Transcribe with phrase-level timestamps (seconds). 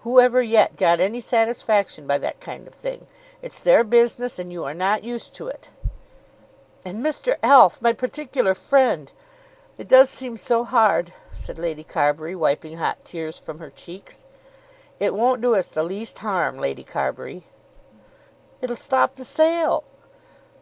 [0.00, 3.06] Who ever yet got any satisfaction by that kind of thing?
[3.42, 5.68] It's their business, and you are not used to it."
[6.86, 7.36] "And Mr.
[7.42, 9.12] Alf is my particular friend!
[9.76, 14.24] It does seem so hard," said Lady Carbury, wiping hot tears from her cheeks.
[14.98, 17.44] "It won't do us the least harm, Lady Carbury."
[18.62, 19.84] "It'll stop the sale?"